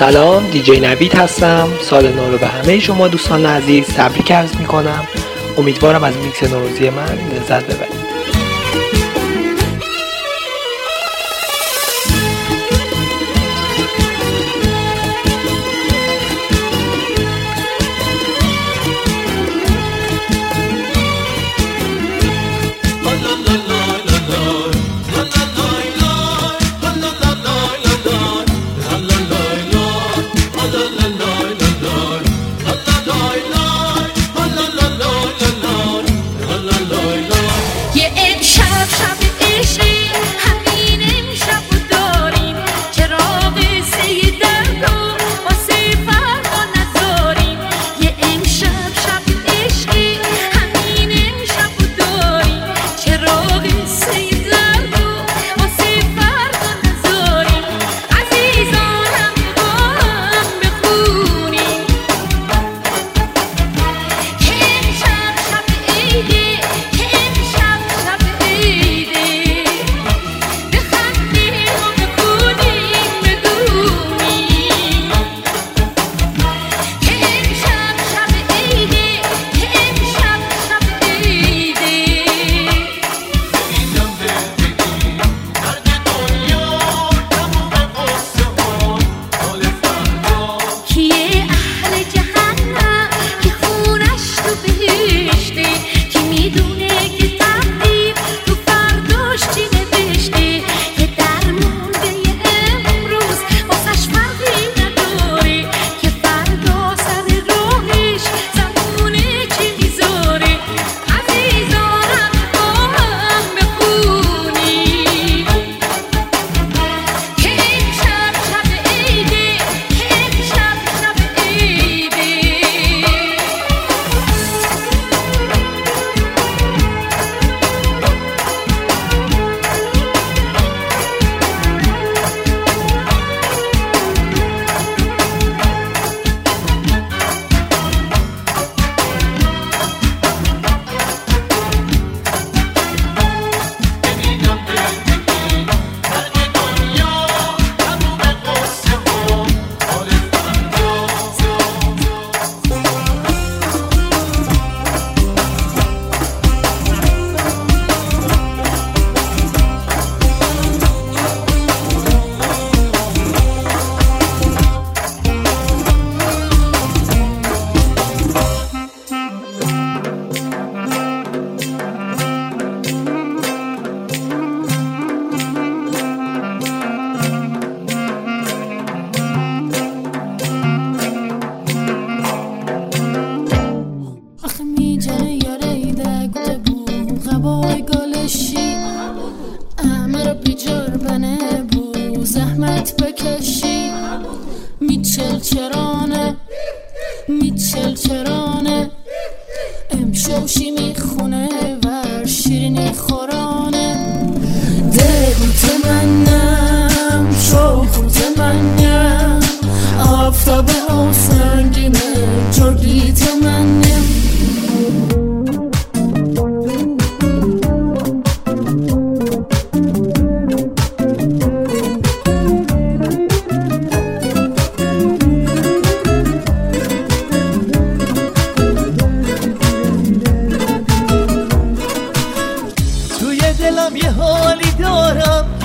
سلام 0.00 0.50
دیجی 0.50 0.80
نوید 0.80 1.14
هستم. 1.14 1.68
سال 1.82 2.12
نو 2.12 2.30
رو 2.30 2.38
به 2.38 2.46
همه 2.46 2.78
شما 2.78 3.08
دوستان 3.08 3.46
عزیز 3.46 3.86
تبریک 3.86 4.32
عرض 4.32 4.56
می 4.56 4.66
کنم 4.66 5.08
امیدوارم 5.58 6.04
از 6.04 6.16
میکس 6.16 6.42
نوروزی 6.42 6.90
من 6.90 7.18
لذت 7.34 7.64
ببرید. 7.64 8.09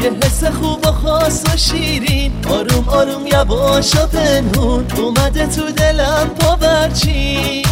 یه 0.05 0.11
حس 0.23 0.43
خوب 0.43 0.87
و 0.87 0.91
خاص 0.91 1.43
و 1.45 1.57
شیرین. 1.57 2.31
آروم 2.49 2.89
آروم 2.89 3.27
یواش 3.27 3.95
و 3.95 4.07
پنهون. 4.07 4.85
اومده 4.97 5.47
تو 5.47 5.71
دلم 5.71 6.29
پا 6.39 6.55
برچین 6.55 7.65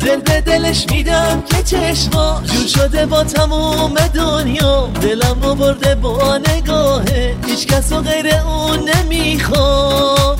دل 0.00 0.20
به 0.20 0.40
دلش 0.40 0.86
میدم 0.90 1.42
که 1.50 1.62
چشما. 1.62 2.42
جور 2.44 2.66
شده 2.66 3.06
با 3.06 3.24
تموم 3.24 3.94
دنیا. 3.94 4.86
دلم 4.86 5.36
رو 5.42 5.54
برده 5.54 5.94
با 5.94 6.38
نگاهه. 6.38 7.36
هیچ 7.46 7.66
کس 7.66 7.92
و 7.92 8.00
غیر 8.00 8.34
اون 8.34 8.88
نمی‌خوام. 8.88 10.36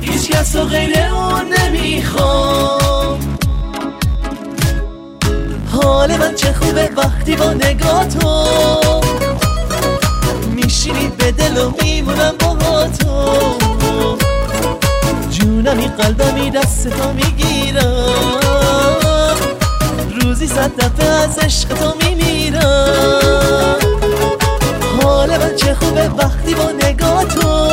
هیچ 0.00 0.30
کس 0.30 0.56
و 0.56 0.64
غیر 0.64 0.98
اون 0.98 1.54
نمی‌خوام. 1.58 3.31
حال 5.92 6.16
من 6.16 6.34
چه 6.34 6.52
خوبه 6.52 6.90
وقتی 6.96 7.36
با 7.36 7.52
نگاه 7.52 8.08
تو 8.08 8.46
میشینی 10.54 11.08
به 11.18 11.32
دل 11.32 11.58
و 11.58 11.72
میمونم 11.82 12.34
با 12.38 12.86
تو 12.98 13.36
جونمی 15.30 15.86
قلبمی 15.86 16.50
دست 16.50 16.88
تو 16.88 17.12
می‌گیرم. 17.12 18.40
روزی 20.20 20.46
صد 20.46 20.76
دفعه 20.76 21.08
از 21.08 21.38
عشق 21.38 21.68
تو 21.68 21.94
میمیرم. 22.06 23.76
حال 25.02 25.30
من 25.30 25.56
چه 25.56 25.74
خوبه 25.74 26.08
وقتی 26.08 26.54
با 26.54 26.70
نگاه 26.82 27.24
تو 27.24 27.68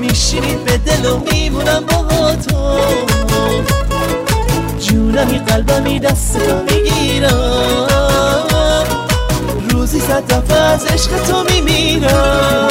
میشینی 0.00 0.56
به 0.56 0.78
دل 0.78 1.06
و 1.06 1.18
میمونم 1.32 1.86
با 1.86 2.34
تو 2.34 2.80
قلبمی 5.28 6.00
دست 6.00 6.38
تو 6.38 6.62
می‌گیرم. 6.62 7.86
روزی 9.70 10.00
صد 10.00 10.26
دفعه 10.26 10.60
از 10.60 10.84
عشق 10.84 11.10
تو 11.22 11.44
میمیرم. 11.54 12.69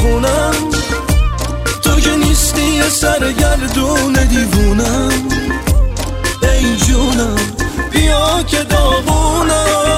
خونم. 0.00 0.54
تو 1.82 2.00
که 2.00 2.10
نیستی 2.16 2.62
یه 2.62 2.88
سرگردون 2.88 4.12
دیوونم. 4.12 5.12
ای 6.42 6.76
جونم 6.76 7.36
بیا 7.92 8.42
که 8.42 8.62
داغونم. 8.64 9.89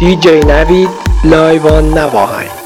دیجی 0.00 0.40
نوید 0.40 0.88
لایوان 1.24 1.98
نواهنگ 1.98 2.59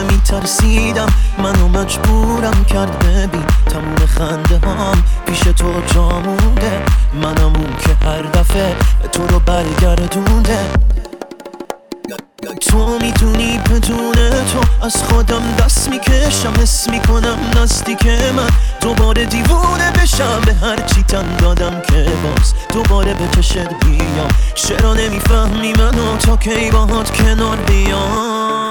هر 0.00 0.06
چی 0.06 0.12
که 0.12 0.14
میترسیدم 0.14 1.06
منو 1.38 1.68
مجبورم 1.68 2.64
کرد 2.64 2.98
ببین 2.98 3.44
تموم 3.70 4.06
خنده 4.06 4.66
هم 4.66 5.02
پیش 5.26 5.40
تو 5.40 5.82
جامونده. 5.94 6.82
منم 7.14 7.52
اون 7.56 7.76
که 7.80 8.06
هر 8.06 8.22
دفعه 8.22 8.76
تو 9.12 9.26
رو 9.26 9.38
برگردونده. 9.38 10.58
تو 12.60 12.98
می‌دونی 13.00 13.58
بدون 13.58 14.12
تو 14.12 14.86
از 14.86 14.96
خودم 15.02 15.42
دست 15.58 15.88
می‌کشم. 15.88 16.52
حس 16.62 16.88
می‌کنم 16.88 17.38
نزدیک 17.56 18.06
من. 18.06 18.50
دوباره 18.80 19.24
دیوونه 19.24 19.90
بشم. 19.90 20.40
به 20.46 20.54
هر 20.54 20.76
چی 20.76 21.02
تن 21.02 21.36
دادم 21.36 21.80
که 21.80 22.06
باز 22.22 22.54
دوباره 22.72 23.14
به 23.14 23.28
چشت 23.36 23.58
بیام. 23.58 24.28
چرا 24.54 24.94
نمی‌فهمی 24.94 25.72
منو؟ 25.72 26.16
تا 26.16 26.36
کی 26.36 26.70
باهات 26.70 27.10
کنار 27.10 27.56
بیام؟ 27.56 28.69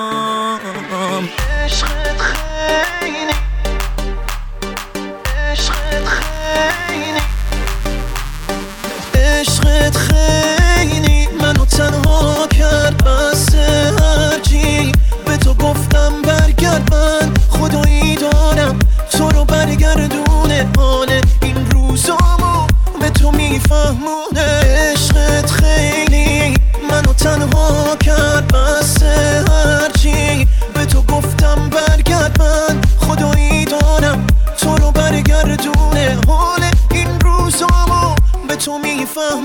عشقت 1.09 2.19
خیلی 2.19 3.33
عشقت 5.51 6.05
خیلی 6.05 7.21
عشقت 9.15 9.97
خیلی 9.97 11.27
منو 11.41 11.65
تنها 11.65 12.47
کرد 12.47 13.03
بس 13.03 13.55
هرچی. 13.55 14.91
به 15.25 15.37
تو 15.37 15.53
گفتم 15.53 16.21
برگرد 16.21 16.93
من 16.93 17.33
خدایی 17.49 18.15
دارم. 18.15 18.79
تو 19.11 19.29
رو 19.29 19.45
برگردونه 19.45 20.67
حال 20.77 21.21
این 21.41 21.71
روزامو 21.71 22.67
به 23.01 23.09
تو 23.09 23.31
میفهمونه 23.31 24.28
تو 39.13 39.41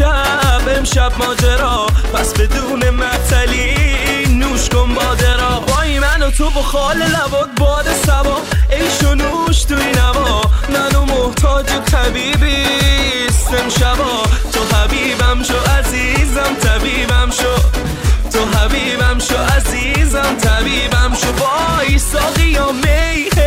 چیست 0.00 0.68
امشب 0.78 1.12
ماجرا. 1.18 1.86
پس 2.14 2.34
بدون 2.34 2.90
معطلی 2.90 3.74
نوش 4.26 4.68
کن 4.68 4.94
باده 4.94 5.36
را 5.36 5.64
من 6.00 6.22
و 6.22 6.30
تو 6.30 6.50
با 6.50 6.62
خال 6.62 6.96
لبات 6.96 7.48
باد 7.58 7.86
سبا 8.06 8.38
عیش 8.72 9.02
و 9.04 9.14
نوش 9.14 9.62
توی 9.62 9.92
نما 9.92 10.42
منو 10.68 11.04
محتاج 11.04 11.66
طبیبیست 11.66 13.54
امشبا. 13.62 14.22
تو 14.52 14.76
حبیبم 14.76 15.42
شو 15.42 15.70
عزیزم 15.78 16.54
طبیبم 16.62 17.30
شو. 17.30 17.54
تو 18.32 18.58
حبیبم 18.58 19.18
شو 19.18 19.36
عزیزم 19.36 20.36
طبیبم 20.36 21.14
شو. 21.20 21.32
وای 21.32 21.98
ساقیا 21.98 22.72
می 22.72 23.39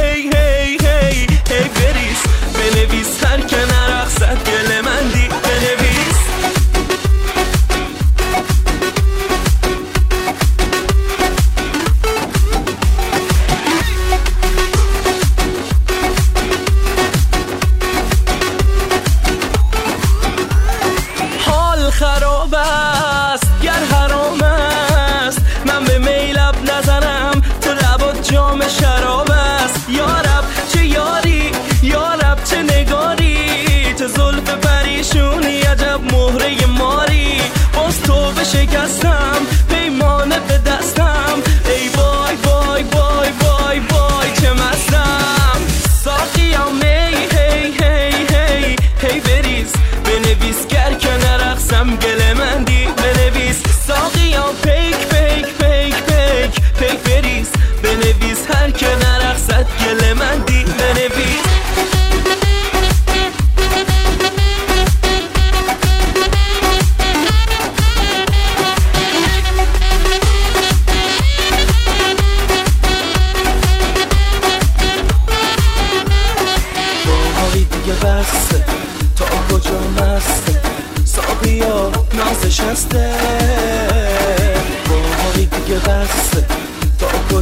sun. 38.93 39.32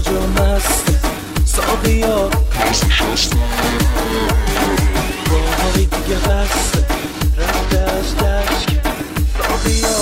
کجا 0.01 0.19
مسته 0.27 0.99
ساقیا 1.45 2.29
باهایی 5.29 5.85
دیگه 5.85 6.15
بسته 6.15 6.85
رفته 7.37 7.79
از 7.79 8.15
دشک 8.15 8.69
ساقیا 9.37 10.01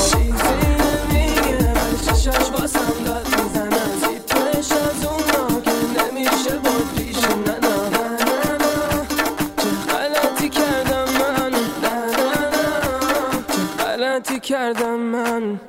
کردم 14.39 14.99
من؟ 14.99 15.59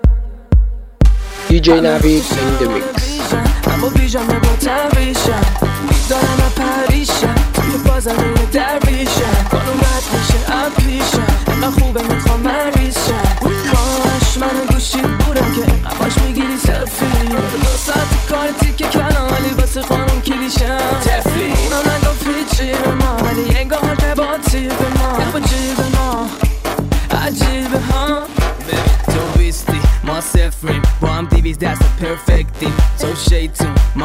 دیجی 1.49 1.73
نوید 1.73 2.25
این 2.41 2.57
دمیکس 2.61 3.00
بیجامه 3.95 4.39
با 4.39 4.49
تنویشم 4.61 5.45
دارم 6.09 6.53
پریشم. 6.57 7.35
توی 7.55 7.77
بازم 7.91 8.35
درویشم 8.53 9.45
کانو 9.51 9.73
رد 9.73 10.05
میشه 10.13 10.41
پیشم 10.77 11.27
اینقدر 11.47 11.71
خوبه 11.71 12.03
می‌خوام 12.03 12.41
من 12.41 12.73
ریشم 12.77 13.23
کاش 13.73 14.39
من 14.41 14.75
گوشی 14.75 14.99
بودم 14.99 15.55
که 15.55 15.63
قماش 15.89 16.19
می‌گیری 16.27 16.57
سلفی. 16.67 17.29
دو 17.29 17.77
ساعت 17.87 18.29
کار 18.29 18.49
تیکه 18.61 18.85
کنم 18.85 19.27
ولی 19.31 19.55
باسه 19.55 19.83
خانم 19.83 20.21
کلیشم 20.27 20.79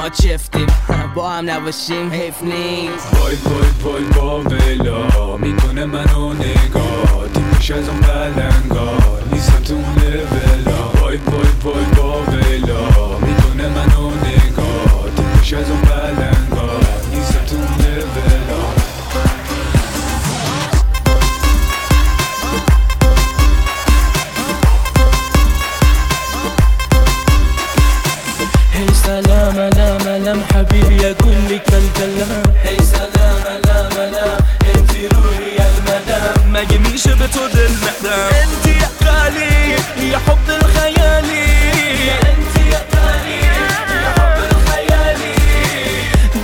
چفتیم 0.09 0.67
با 1.15 1.29
هم 1.29 1.49
نباشیم 1.49 2.11
حیف 2.11 2.43
نیست. 2.43 3.13
وای 3.13 3.35
وای 3.35 3.69
وای 3.83 4.03
با 4.03 4.39
بلا 4.39 5.37
می‌کنه 5.37 5.85
منو 5.85 6.33
نگاه 6.33 7.27
دیپش 7.33 7.71
از 7.71 7.89
اون 7.89 7.99
بلنگا 7.99 8.97
نیستم 9.31 9.63
تو 9.63 9.73
اون 9.73 9.95
لبلا 9.95 11.01
وای 11.01 11.17
وای 11.17 11.47
وای 11.63 11.85
با 11.97 12.19
بلا 12.21 13.17
می‌کنه 13.19 13.67
منو 13.69 14.09
نگاه 14.09 15.09
دیپش 15.15 15.53
از 15.53 15.69
اون 15.69 15.81
بلنگا 15.81 16.34
بتود 37.25 37.57
المقدام 37.57 38.33
أنت 38.43 38.65
يا 38.67 38.89
غالي 39.03 39.71
يا 40.11 40.17
حب 40.27 40.49
الخيالي. 40.49 41.45
أنت 42.11 42.55
يا 42.71 42.81
غالي 42.95 43.37
يا 43.47 44.11
حب 44.17 44.37
الخيالي. 44.51 45.35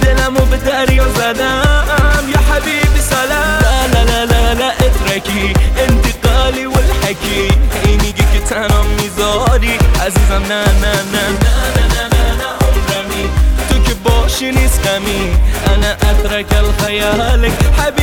دلمو 0.01 0.39
بداري 0.39 0.99
وزدام 1.01 2.29
يا 2.33 2.41
حبيبي 2.49 3.01
سلام. 3.09 3.61
لا 3.61 3.87
لا 3.87 4.05
لا 4.05 4.25
لا 4.25 4.53
لا 4.53 4.73
اتركي 4.73 5.53
انت 5.83 6.05
قالي 6.27 6.67
والحكي. 6.67 7.51
عيني 7.85 8.11
تنم 8.49 8.87
میذاری 8.97 9.77
عزیزم 10.01 10.43
نه 10.49 10.65
نه 10.81 10.93
نه 11.13 11.25
نه 11.37 11.77
نه 11.77 12.03
نه 12.13 12.25
نه 12.39 12.47
عمرمي. 12.61 13.25
تو 13.69 13.75
که 13.83 13.93
باشی 13.93 14.51
نیست 14.51 14.87
أنا 15.67 15.91
اترك 16.09 16.53
الخيالك 16.53 17.51
حبيبي 17.79 18.00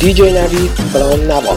دی‌جی 0.00 0.32
نوی 0.32 0.70
برون 0.94 1.20
نبا 1.30 1.56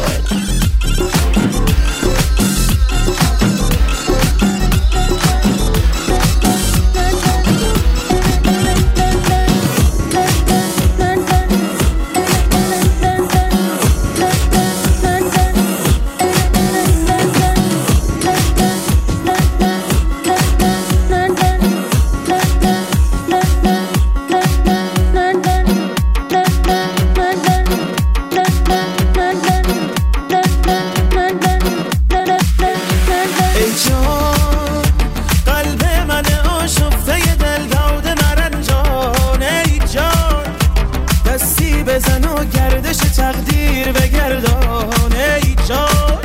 گردش 42.83 42.97
تقدیر 42.97 43.91
به 43.91 44.07
گردانه 44.07 45.39
ای 45.43 45.55
جان. 45.67 46.19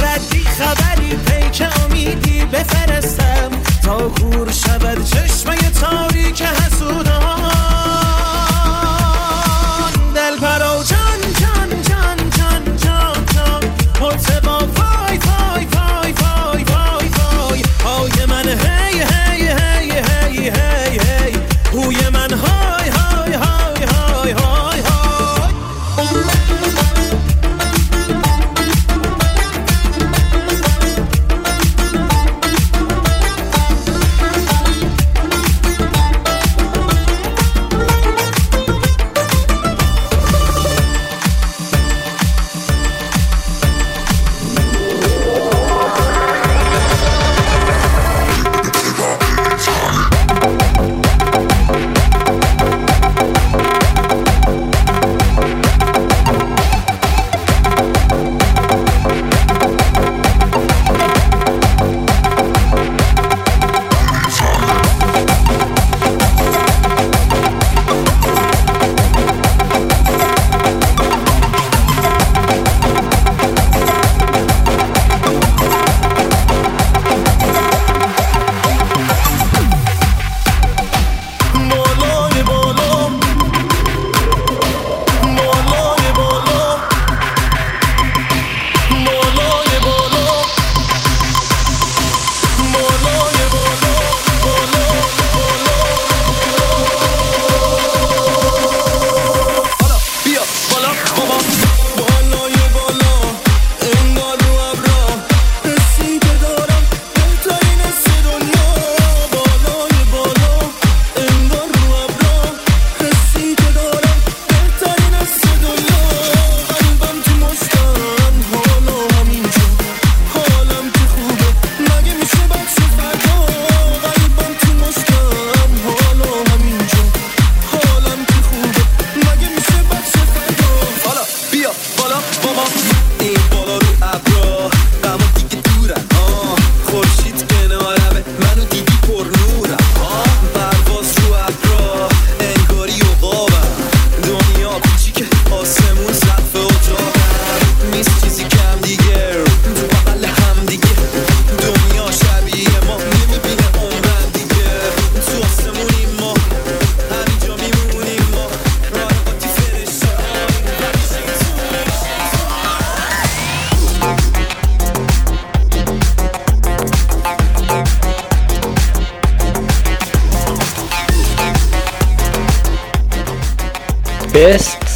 ردی 0.00 0.44
خبری 0.44 1.16
پیک 1.26 1.62
امیدی 1.84 2.44
بفرستم. 2.44 3.50
تا 3.84 3.98
خور 4.08 4.52
شود 4.52 5.04
چشمه 5.04 5.70
تاریک 5.70 6.42
حسود. 6.42 7.07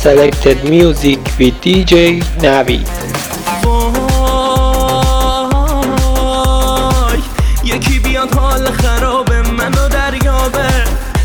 Selected 0.02 0.58
music 0.64 1.20
with 1.38 1.54
DJ 1.62 1.94
Navi. 2.42 2.80
یکی 7.64 7.98
بیاد 7.98 8.34
حال 8.34 8.70
خراب 8.72 9.32
منو 9.32 9.88
دریابه 9.88 10.68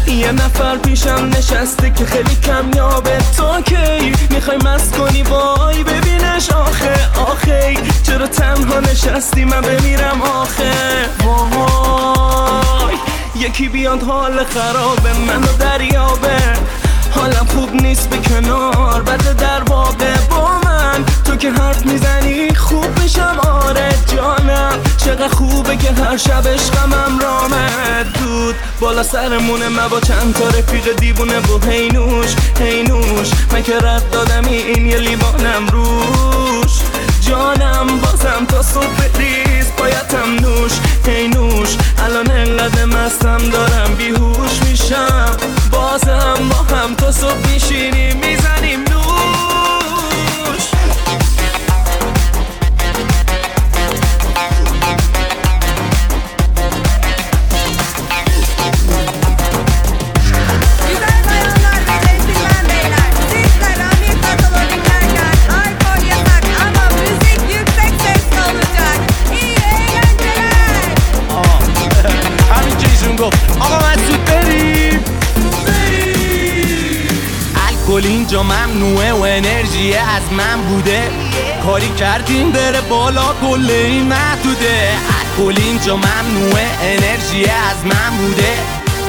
یه 0.08 0.32
نفر 0.32 0.78
پیشم 0.78 1.30
نشسته 1.38 1.90
که 1.90 2.06
خیلی 2.06 2.36
کمیابه. 2.36 3.18
تو 3.38 3.62
کی 3.62 4.14
می‌خوای 4.30 4.58
مست 4.58 4.98
کنی؟ 4.98 5.24
وای 5.24 5.84
ببینش 5.84 6.50
آخه 6.50 6.96
آخه. 7.32 7.78
چرا 8.04 8.28
تنها 8.28 8.80
نشستی؟ 8.80 9.46
من 9.46 9.62
بمیرم 9.62 10.22
آخه. 10.22 10.74
وای 11.26 12.96
یکی 13.36 13.68
بیاد 13.70 14.04
حال 14.04 14.44
خراب 14.44 15.08
منو 15.28 15.58
دریابه 15.60 16.38
حالم 17.18 17.46
خوب 17.56 17.82
نیست 17.82 18.10
به 18.10 18.18
کنار. 18.18 19.02
بده 19.02 19.34
در 19.34 19.64
واقع 19.64 20.18
با 20.30 20.60
من 20.66 21.06
تو 21.26 21.36
که 21.36 21.52
حرف 21.52 21.86
می‌زنی 21.86 22.56
خوب 22.56 23.00
میشم. 23.02 23.38
آره 23.48 23.90
جانم 24.16 24.80
چقدر 24.98 25.28
خوبه 25.28 25.78
که 25.78 25.92
هر 25.92 26.18
شب 26.18 26.48
عشقمم 26.48 27.20
رامد. 27.20 28.06
دود 28.20 28.56
بالا 28.80 29.04
سرمونه 29.04 29.70
من 29.70 29.88
با 29.88 30.00
چند 30.00 30.34
تا 30.34 30.48
رفیق 30.48 30.96
دیوونه. 30.96 31.40
و 31.40 31.70
هینوش 31.70 32.36
هینوش 32.60 33.30
من 33.54 33.64
که 33.64 33.78
رد 33.78 34.10
دادم 34.12 34.46
این 34.46 34.86
یه 34.86 34.98
لیوانم 34.98 35.68
روش. 35.68 36.72
جانم 37.30 37.88
بازم 38.02 38.46
تا 38.50 38.62
صبح 38.62 39.18
ریز 39.18 39.72
بایدم 39.78 40.30
نوش. 40.42 40.72
هی 41.08 41.28
نوش 41.28 41.70
الان 42.06 42.32
انقدر 42.32 42.86
مستم 42.86 43.50
دارم 43.50 43.96
بیهوش 43.98 44.64
میشم. 44.70 45.38
بازم 45.72 46.50
با 46.50 46.76
هم 46.76 46.96
تا 46.96 47.12
صبح 47.12 47.54
میشینیم 47.54 48.18
می‌زنیم 48.18 48.80
نوش. 48.80 49.87
از 80.18 80.34
من 80.34 80.62
بوده. 80.62 81.02
کاری 81.64 81.90
کردیم 81.90 82.52
بره 82.52 82.82
بالا 82.82 83.34
کل 83.42 83.72
این 83.72 84.06
محدوده. 84.08 84.92
الکل 85.20 85.62
اینجا 85.62 85.96
ممنوعه 85.96 86.68
انرژی 86.82 87.46
از 87.46 87.86
من 87.86 88.18
بوده. 88.18 88.54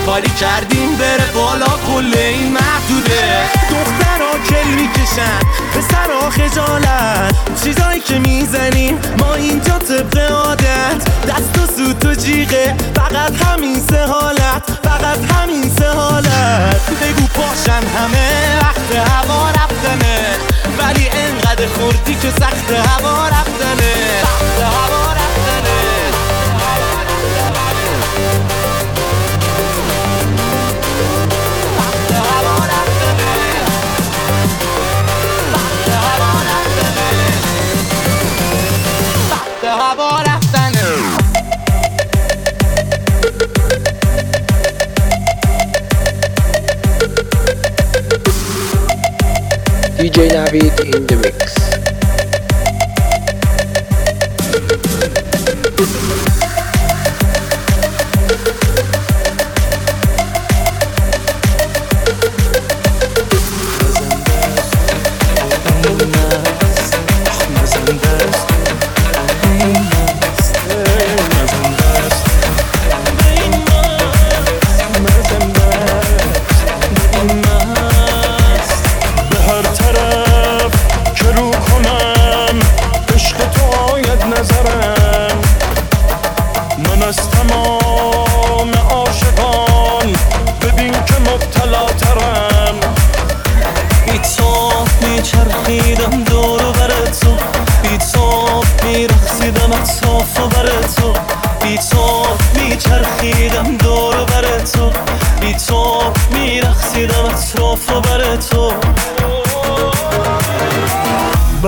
کاری 0.07 0.31
کردیم 0.31 0.97
بره 0.97 1.33
بالا 1.35 1.67
کل 1.67 2.15
این 2.19 2.53
محدوده. 2.53 3.43
دخترها 3.71 4.33
کل 4.49 4.69
می‌کشن 4.69 5.41
پسرها 5.75 6.31
خجالت. 6.31 7.35
چیزایی 7.65 8.01
که 8.01 8.19
می‌زنیم 8.19 8.99
ما 9.19 9.35
اینجا 9.35 9.79
طبق 9.79 10.33
عادت. 10.33 11.05
دست 11.29 11.59
و 11.59 11.77
سوت 11.77 12.05
و 12.05 12.15
جیغه 12.15 12.77
فقط 12.95 13.43
همین 13.43 13.81
سه 13.91 14.07
حالت. 14.07 14.78
فقط 14.89 15.33
همین 15.33 15.71
سه 15.79 15.89
حالت. 15.89 16.91
بگو 17.03 17.27
پاشن 17.27 17.83
همه 17.99 18.57
وقت 18.63 19.09
هوا 19.13 19.51
رفتنه. 19.51 20.17
ولی 20.79 21.09
انقدر 21.09 21.67
خوردی 21.67 22.15
که 22.15 22.31
سخت 22.31 22.71
هوا 22.71 23.29
رفتنه. 23.29 23.93
سخت 24.23 24.63
هوا 24.63 25.13
رفتنه. 25.13 25.88
Navid 50.49 50.81
in 50.97 51.07
the 51.07 51.17
mix 51.17 51.48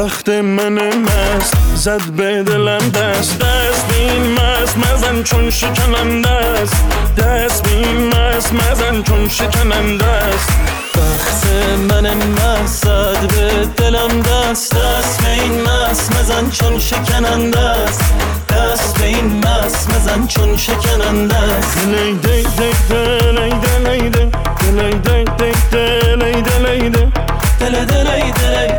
وقت 0.01 0.29
من 0.29 0.79
مست 0.79 1.55
زد 1.75 2.03
به 2.17 2.43
دلم 2.43 2.79
دست. 2.79 3.39
دست 3.39 3.87
به 3.87 4.01
این 4.01 4.33
مست 4.33 4.77
مزن 4.77 5.23
چون 5.23 5.51
شکننده 5.51 6.31
است 6.31 6.85
دست 7.17 7.63
به 7.63 7.77
این 7.77 8.07
مست 8.09 8.53
مزن 8.53 9.03
چون 9.03 9.29
شکننده 9.29 10.07
است 10.07 10.49
وقت 10.97 11.47
من 11.79 12.17
مست 12.17 12.87
به 12.87 13.67
دلم 13.77 14.23
دست. 14.23 14.75
دست 14.75 15.23
به 15.23 15.31
این 15.31 15.61
مست 15.61 16.17
مزن 16.17 16.51
چون 16.51 16.79
شکننده 16.79 17.61
است 17.61 18.15
دست 18.49 18.99
به 18.99 19.07
این 19.07 19.45
مست 19.45 19.91
مزن 19.91 20.27
چون 20.27 20.57
شکننده 20.57 21.37
است 21.37 21.79
دلی 21.87 22.13
دی 22.13 22.43
دی 22.43 22.73
دلی 22.89 23.51
دلی 23.51 24.11
دی 24.11 24.31
دلی 24.61 24.93
دی 24.93 25.25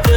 دی 0.03 0.10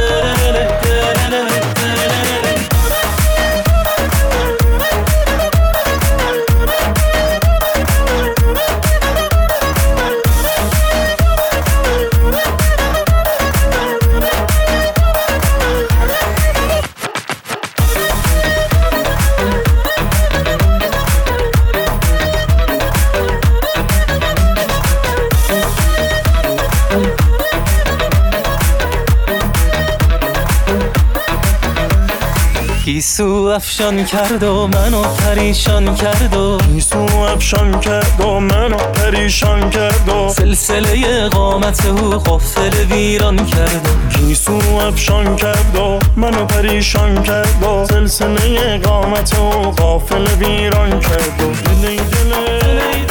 افشان 33.55 34.05
کرد 34.05 34.43
و 34.43 34.67
منو 34.67 35.01
پریشان 35.01 35.95
کرد 35.95 36.35
و 36.35 36.57
نیسو 36.71 37.19
افشان 37.19 37.79
کرد 37.79 38.21
و 38.21 38.39
منو 38.39 38.77
پریشان 38.77 39.69
کرد 39.69 40.09
و 40.09 40.29
سلسله 40.29 41.29
قامت 41.29 41.85
او 41.85 42.09
قفل 42.09 42.93
ویران 42.93 43.45
کرد 43.45 43.87
و 43.87 44.19
نیسو 44.21 44.59
افشان 44.81 45.35
کرد 45.35 45.75
و 45.75 45.99
منو 46.15 46.45
پریشان 46.45 47.23
کرد 47.23 47.63
و 47.63 47.85
سلسله 47.85 48.77
قامت 48.77 49.39
او 49.39 49.71
قفل 49.71 50.27
ویران 50.39 50.99
کرد 50.99 51.41
و 51.41 51.71
دلی 51.81 51.95
دلی 51.95 53.05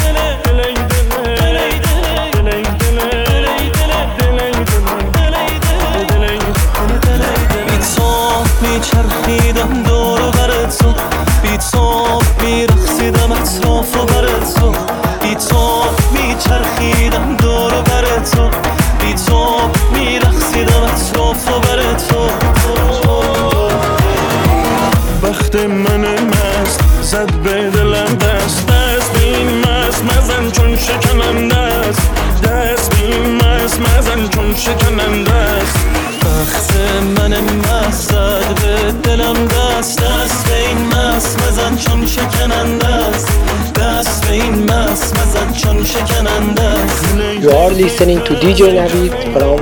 عشق 25.55 25.67
من 25.67 26.01
مست 26.01 26.81
زد 27.03 27.33
به 27.33 27.71
دلم 27.71 28.15
دست 28.15 28.67
دست 28.67 29.13
به 29.13 29.25
این 29.25 29.59
مست 29.59 30.05
مزن 30.05 30.51
چون 30.51 30.77
شکننده 30.77 31.57
است 31.57 32.11
دست 32.43 32.91
به 32.95 33.07
این 33.07 33.35
مست 33.37 33.81
مزن 33.81 34.29
چون 34.29 34.57
شکننده 34.57 35.33
است 35.33 35.77
وقت 36.25 36.75
من 37.19 37.35
مست 37.41 38.09
زد 38.11 38.61
به 38.63 38.93
دلم 39.11 39.47
دست 39.47 40.01
دست 40.03 40.49
به 40.49 40.69
این 40.69 40.87
مست 40.87 41.43
مزن 41.43 41.77
چون 41.77 42.07
شکننده 42.07 42.87
است 42.87 43.29
دست 43.75 44.27
به 44.27 44.33
این 44.33 44.65
مست 44.65 45.19
مزن 45.19 45.53
چون 45.53 45.85
شکننده 45.85 46.63
است 46.63 47.05
You 47.43 47.51
are 47.51 47.73
listening 47.83 48.21
to 48.27 48.33
DJ 48.43 48.61
Navid 48.79 49.13
from 49.35 49.61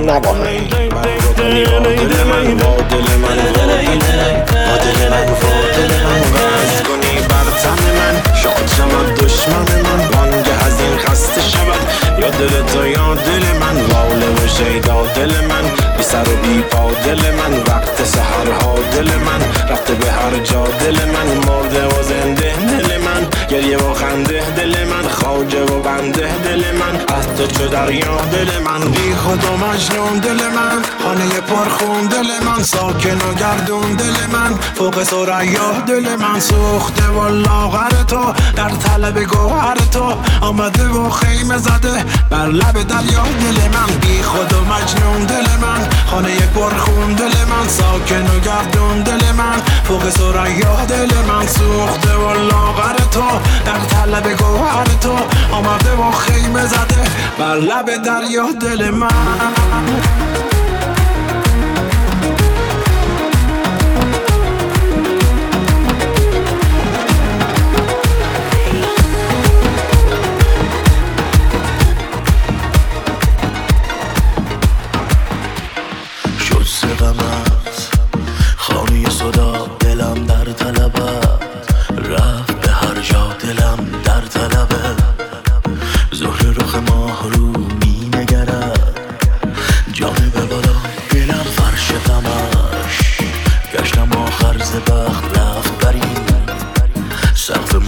یا 12.22 12.30
دل 12.30 12.62
تو 12.66 12.86
یا 12.86 13.14
دل 13.14 13.44
من 13.60 13.76
واله 13.90 14.26
و 14.26 14.48
شیدا 14.48 15.06
دل 15.16 15.40
من 15.40 15.64
بی 15.96 16.02
سر 16.02 16.28
و 16.28 16.36
بی 16.42 16.62
پا 16.62 16.90
دل 17.04 17.20
من 17.34 17.52
وقت 17.68 18.04
سهرها 18.04 18.74
دل 18.92 19.14
من 19.14 19.40
رفته 19.70 19.94
به 19.94 20.10
هر 20.10 20.38
جا 20.44 20.64
دل 20.64 21.04
من 21.04 21.26
مرده 21.46 21.86
و 21.86 22.02
زنده 22.02 22.52
دل 22.78 22.98
من 22.98 23.26
گریه 23.52 23.78
و 23.78 23.94
خنده 23.94 24.50
دل 24.56 24.84
من 24.84 25.08
خواجه 25.08 25.62
و 25.62 25.80
بنده 25.80 26.38
دل 26.44 26.64
من 26.76 27.16
از 27.16 27.26
تو 27.36 27.46
چو 27.46 27.68
دریا 27.68 28.16
دل 28.32 28.58
من 28.58 28.90
بی 28.90 29.14
خود 29.14 29.44
و 29.44 29.56
مجنون 29.56 30.18
دل 30.18 30.48
من 30.48 30.82
خانه 31.02 31.40
پرخون 31.40 32.06
دل 32.06 32.44
من 32.46 32.62
ساکن 32.62 33.16
و 33.16 33.34
گردون 33.34 33.92
دل 33.94 34.26
من 34.32 34.58
فوق 34.74 35.02
سریا 35.02 35.72
دل 35.86 36.16
من 36.16 36.40
سوخته 36.40 37.08
و 37.08 37.28
لاغر 37.28 38.02
تو 38.08 38.32
در 38.56 38.68
طلب 38.68 39.24
گوهر 39.24 39.76
تو 39.92 40.14
آمده 40.40 40.88
و 40.88 41.10
خیمه 41.10 41.58
زده 41.58 42.04
بر 42.30 42.46
لب 42.46 42.72
دریا 42.72 43.22
دل 43.40 43.68
من 43.68 43.98
بی 44.00 44.22
خود 44.22 44.52
و 44.52 44.60
مجنون 44.60 45.24
دل 45.26 45.46
من 45.62 45.88
خانه 46.06 46.46
پرخون 46.54 47.12
دل 47.12 47.34
من 47.50 47.68
ساکن 47.68 48.36
و 48.36 48.40
گردون 48.40 49.02
دل 49.02 49.32
من 49.32 49.62
فوق 49.84 50.10
سریا 50.10 50.84
دل 50.88 51.10
من 51.28 51.46
سوخته 51.46 52.14
و 52.14 52.32
لاغر 52.32 52.96
تو 53.10 53.41
در 53.66 53.78
طلب 53.78 54.36
گوهر 54.36 54.84
تو 55.00 55.16
آمده 55.52 55.92
و 55.92 56.10
خیمه 56.10 56.66
زده 56.66 57.02
بر 57.38 57.56
لب 57.56 58.02
دریا 58.02 58.52
دل 58.60 58.90
من. 58.90 60.31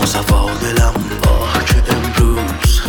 مصفا 0.04 0.46
دلم. 0.62 0.94
آه 1.28 1.64
که 1.64 1.82
امروز 1.96 2.80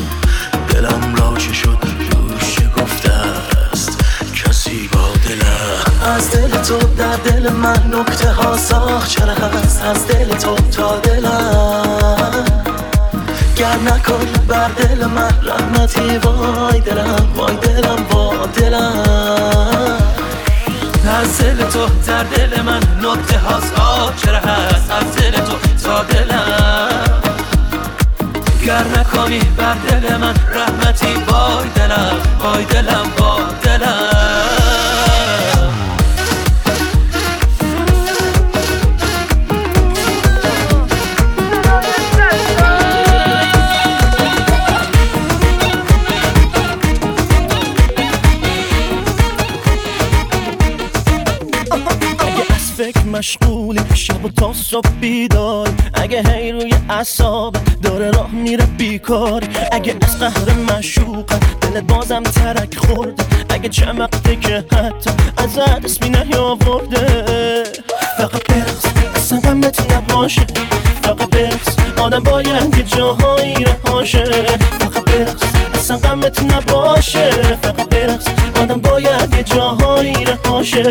دلم 0.69 1.15
را 1.15 1.37
چه 1.37 1.53
شد 1.53 1.77
روش 2.11 2.59
گفته 2.77 3.11
است. 3.11 3.97
کسی 4.35 4.89
با 4.93 4.99
دلم 5.27 6.13
از 6.15 6.31
دل 6.31 6.49
تو 6.61 6.77
در 6.77 7.15
دل 7.15 7.49
من 7.49 7.93
نکته 7.93 8.31
ها 8.31 8.57
ساخت 8.57 9.09
چرا 9.09 9.33
هست 9.33 9.81
از 9.83 10.07
دل 10.07 10.29
تو 10.29 10.55
تا 10.55 10.97
دلم 10.97 12.45
گر 13.55 13.75
نکن 13.75 14.25
بر 14.47 14.67
دل 14.67 15.05
من 15.05 15.33
رحمتی 15.43 16.17
وای 16.17 16.79
دلم 16.79 17.27
وای 17.35 17.55
دلم 17.55 18.05
وای 18.09 18.47
دلم. 18.55 19.97
دل 21.05 21.69
تو 21.69 21.89
در 22.07 22.23
دل 22.23 22.61
من 22.61 22.79
نکته 23.01 23.39
ها 23.39 23.59
ساخت 23.59 24.25
چرا 24.25 24.37
هست؟ 24.37 24.91
از 24.91 25.15
دل 25.15 25.31
تو 25.31 25.57
تا 25.83 26.03
دلم. 26.03 27.21
گر 28.65 28.83
نکنی 28.99 29.39
بر 29.39 29.73
دل 29.73 30.17
من 30.17 30.33
رحمتی 30.53 31.13
وای 31.13 31.69
دلم 31.75 32.17
وای 32.39 32.65
دلم 32.65 33.11
وای 33.19 33.43
دلم. 33.63 34.54
مشغولی. 53.25 53.81
شب 53.93 54.25
و 54.25 54.29
تا 54.29 54.53
صبح 54.53 54.89
بیداری. 55.01 55.73
اگه 55.93 56.23
هی 56.29 56.51
روی 56.51 56.73
اصاب 56.89 57.57
داره 57.83 58.11
راه 58.11 58.31
میره 58.31 58.65
بیکاری 58.65 59.47
اگه 59.71 59.95
از 60.01 60.19
قهر 60.19 60.53
مشوقت 60.53 61.59
دلت 61.59 61.83
بازم 61.83 62.23
ترک 62.23 62.77
خورده. 62.77 63.23
اگه 63.49 63.69
چند 63.69 63.99
وقته 63.99 64.35
که 64.35 64.65
حتی 64.71 65.09
ازت 65.37 65.85
اسمی 65.85 66.09
نیاورده. 66.09 67.63
فقط 68.17 68.43
برقص 68.47 68.85
اصلا 69.15 69.39
غمت 69.39 69.93
نباشه 69.93 70.45
فقط 71.03 71.29
برقص 71.29 71.75
آدم 71.97 72.23
باید 72.23 72.77
یه 72.77 72.83
جاهایی 72.83 73.55
رهاشه 73.55 74.23
فقط 74.79 75.05
برقص 75.05 75.43
اصلا 75.73 75.97
غمت 75.97 76.43
نباشه 76.43 77.29
فقط 77.61 77.89
برقص 77.89 78.25
آدم 78.61 78.81
باید 78.81 79.33
یه 79.33 79.43
جاهایی 79.43 80.25
رهاشه 80.25 80.83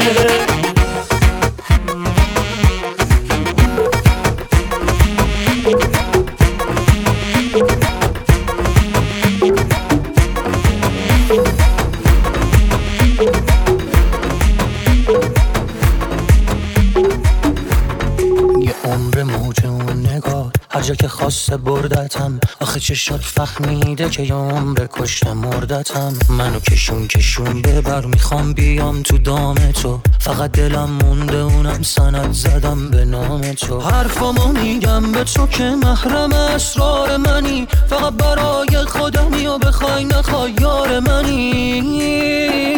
جا 20.84 20.94
که 20.94 21.08
خواسته 21.08 21.56
بردتم. 21.56 22.40
آخه 22.60 22.80
چه 22.80 22.94
شد 22.94 23.20
فهمیده 23.20 24.10
که 24.10 24.22
یه 24.22 24.34
عمر 24.34 24.86
کشته 24.92 25.32
مردتم. 25.32 26.12
منو 26.28 26.60
کشون 26.60 27.08
کشون 27.08 27.62
ببر 27.62 28.06
می‌خوام 28.06 28.52
بیام 28.52 29.02
تو 29.02 29.18
دام 29.18 29.54
تو. 29.54 30.00
فقط 30.18 30.52
دلم 30.52 30.90
مونده 30.90 31.36
اونم 31.36 31.82
سند 31.82 32.32
زدم 32.32 32.90
به 32.90 33.04
نام 33.04 33.52
تو. 33.52 33.80
حرفامو 33.80 34.52
میگم 34.52 35.12
به 35.12 35.24
تو 35.24 35.46
که 35.46 35.64
محرم 35.64 36.32
اسرار 36.32 37.16
منی. 37.16 37.66
فقط 37.90 38.12
برای 38.12 38.84
خودمی 38.86 39.46
و 39.46 39.58
بخوای 39.58 40.04
نخوای 40.04 40.54
یار 40.60 41.00
منی. 41.00 42.73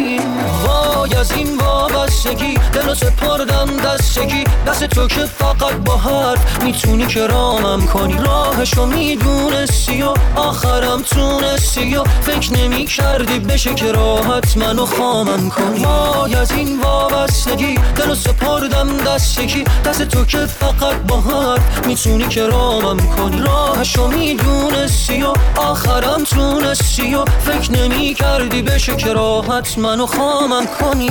از 1.17 1.31
این 1.31 1.57
وابستگی 1.57 2.53
دل 2.73 2.93
سپردم 2.93 3.77
دستگی. 3.77 4.43
دست 4.67 4.83
تو 4.83 5.07
که 5.07 5.25
فقط 5.25 5.73
با 5.73 5.97
حرف 5.97 6.63
می‌تونی 6.63 7.05
که 7.05 7.27
رامم 7.27 7.85
کنی. 7.85 8.17
راهشو 8.17 8.85
می‌دونستی 8.85 10.01
و 10.01 10.13
آخرم 10.35 11.01
تونستی 11.01 11.95
و 11.95 12.03
فکر 12.03 12.53
نمی 12.53 12.85
کردی 12.85 13.39
بشه 13.39 13.73
که 13.73 13.91
راحت 13.91 14.57
منو 14.57 14.85
خامم 14.85 15.49
کنی. 15.49 15.85
وای 15.85 16.35
از 16.35 16.51
این 16.51 16.81
وابستگی 16.81 17.75
دل 17.95 18.13
سپردم 18.13 18.97
دستگی. 18.97 19.63
دست 19.85 20.01
تو 20.01 20.25
که 20.25 20.37
فقط 20.37 20.95
با 21.07 21.21
حرف 21.21 21.87
می‌تونی 21.87 22.27
که 22.27 22.47
رامم 22.47 22.97
کنی. 23.15 23.41
راهشو 23.41 24.07
می‌دونستی 24.07 25.23
و 25.23 25.33
آخرم 25.55 26.23
تونستی 26.23 27.15
و 27.15 27.25
فکر 27.25 27.71
نمی 27.71 28.13
کردی 28.13 28.61
بشه 28.61 28.95
که 28.95 29.13
راحت 29.13 29.77
منو 29.77 30.05
خامم 30.05 30.67
کنی. 30.79 31.06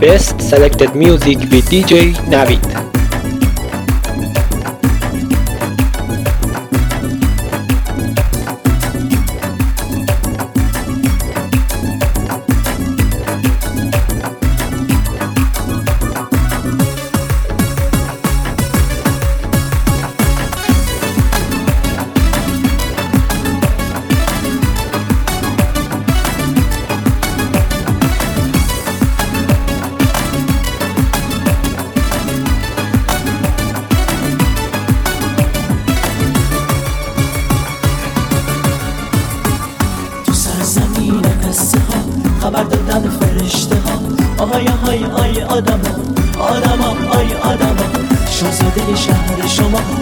Best 0.00 0.40
selected 0.40 0.94
music 0.94 1.38
with 1.50 1.66
DJ 1.68 2.12
Navid 2.30 2.95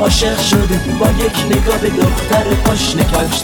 عاشق 0.05 0.41
شده 0.41 0.81
با 1.01 1.07
یک 1.07 1.57
نگاه 1.57 1.79
به 1.79 1.89
دختر 1.89 2.45
پاشنه 2.65 3.05
کفش 3.05 3.43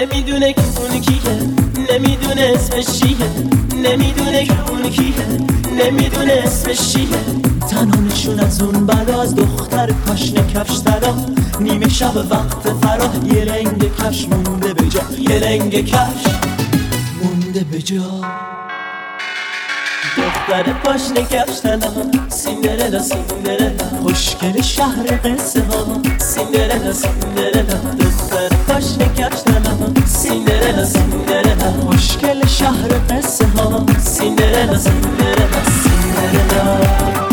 نمی‌دونه 0.00 0.52
که 0.52 0.60
اون 0.80 1.00
کیه. 1.00 1.18
نمی‌دونه 1.92 2.52
اسمش 2.54 3.00
چیه. 3.00 3.16
نمی‌دونه 3.82 4.44
که 4.44 4.70
اون 4.70 4.90
کیه. 4.90 5.14
نمی‌دونه 5.84 6.32
اسمش 6.32 6.92
چیه. 6.92 7.06
تنها 7.70 8.00
نشون 8.00 8.40
از 8.40 8.62
اون 8.62 8.86
بعد 8.86 9.10
از 9.10 9.34
دختر 9.34 9.92
پاشنه 9.92 10.46
کفش 10.54 10.78
تلا 10.78 11.14
نیمه 11.60 11.88
شب 11.88 12.16
وقت 12.16 12.72
فرا. 12.82 13.10
یه 13.34 13.44
رنگ 13.44 13.96
کفش 13.98 14.28
مونده 14.28 14.74
به 14.74 14.88
جا. 14.88 15.00
یه 15.18 15.40
رنگ 15.40 15.84
کفش. 15.84 16.63
مونده 17.54 17.70
به 17.70 17.82
جا 17.82 18.20
دختر 20.16 20.72
پاشنه 20.72 21.22
کفش 21.22 21.60
طلا 21.60 21.90
سیندرلا 22.28 23.02
سیندرلا 23.02 24.02
خوشگل 24.02 24.62
شهر 24.62 25.18
قصه 25.24 25.62
ها 25.62 26.02
سیندرلا 26.18 26.92
سیندرلا 26.92 27.62
دختر 28.00 28.48
پاشنه 28.68 29.08
کفش 29.18 29.42
طلا 29.42 30.06
سیندرلا 30.06 30.84
سیندرلا 30.84 31.72
خوشگل 31.86 32.46
شهر 32.46 32.88
قصه 33.10 33.46
ها 33.46 33.86
سیندرلا 34.04 34.78
سیندرلا 34.78 34.78
سیندرلا 34.78 35.60
سیندرلا 35.82 37.23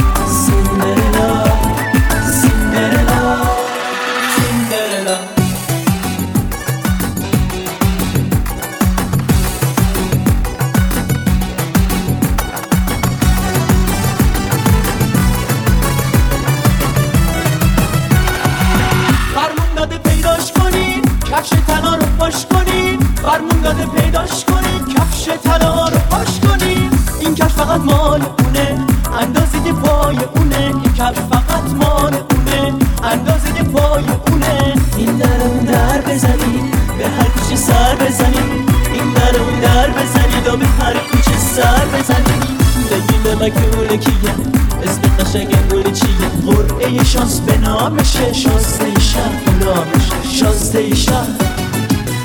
نامشه 47.81 48.33
شانسته 48.33 48.99
شهر 48.99 49.59
غلامشه 49.59 50.29
شانسته 50.33 50.95
شهر 50.95 51.27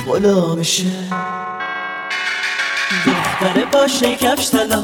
غلامشه 0.07 0.91
دختر 3.07 3.65
باشه 3.73 4.17
کفش 4.17 4.47
تلا 4.47 4.83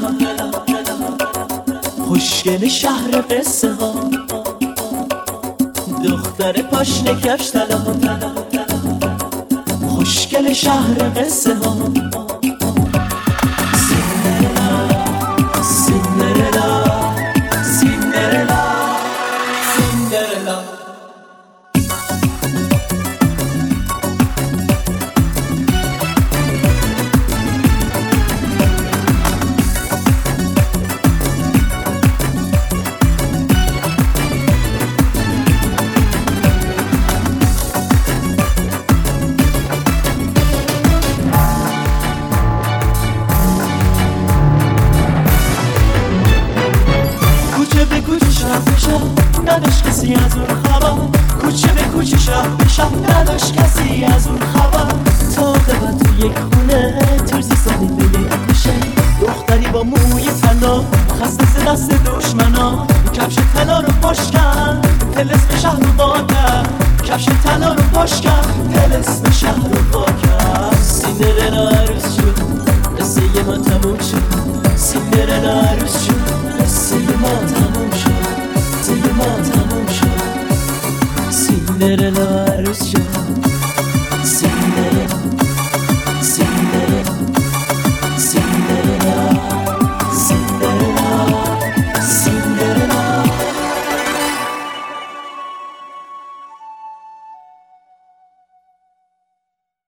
خوشگل 2.07 2.67
شهر 2.67 3.21
قصه 3.29 3.73
ها. 3.73 3.93
دختر 6.05 6.61
پاشنه 6.61 7.21
کفش 7.21 7.49
تلا 7.49 7.81
خوشگل 9.89 10.53
شهر 10.53 11.09
قصه 11.15 11.55
ها. 11.55 12.22